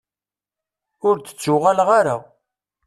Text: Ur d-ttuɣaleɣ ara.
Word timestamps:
Ur 1.07 1.15
d-ttuɣaleɣ 1.17 1.89
ara. 1.99 2.15